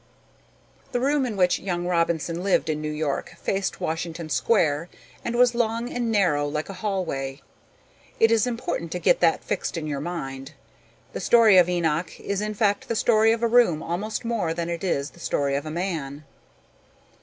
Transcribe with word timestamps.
The 0.93 0.99
room 0.99 1.27
in 1.27 1.37
which 1.37 1.59
young 1.59 1.85
Robinson 1.85 2.41
lived 2.41 2.71
in 2.71 2.81
New 2.81 2.89
York 2.89 3.35
faced 3.39 3.79
Washington 3.79 4.31
Square 4.31 4.89
and 5.23 5.35
was 5.35 5.53
long 5.53 5.93
and 5.93 6.11
narrow 6.11 6.47
like 6.47 6.69
a 6.69 6.73
hallway. 6.81 7.39
It 8.19 8.31
is 8.31 8.47
important 8.47 8.91
to 8.93 8.97
get 8.99 9.19
that 9.19 9.43
fixed 9.43 9.77
in 9.77 9.85
your 9.85 10.01
mind. 10.01 10.53
The 11.13 11.19
story 11.19 11.57
of 11.59 11.69
Enoch 11.69 12.19
is 12.19 12.41
in 12.41 12.55
fact 12.55 12.87
the 12.87 12.95
story 12.95 13.31
of 13.31 13.43
a 13.43 13.47
room 13.47 13.83
almost 13.83 14.25
more 14.25 14.55
than 14.55 14.69
it 14.71 14.83
is 14.83 15.11
the 15.11 15.19
story 15.19 15.53
of 15.53 15.67
a 15.67 15.69
man. 15.69 16.23